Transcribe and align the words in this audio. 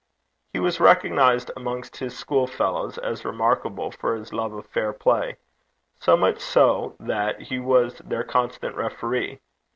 He 0.51 0.59
was 0.59 0.79
recognized 0.79 1.51
amongst 1.55 1.97
his 1.97 2.17
school 2.17 2.47
fellows 2.47 2.97
as 2.97 3.23
remarkable 3.23 3.91
for 3.91 4.15
his 4.15 4.33
love 4.33 4.51
of 4.51 4.65
fair 4.65 4.93
play; 4.93 5.37
so 5.99 6.17
much 6.17 6.39
so, 6.39 6.95
that 6.99 7.39
he 7.39 7.59
was 7.59 7.99
their 7.99 8.23
constant 8.23 8.75
referee. 8.75 9.41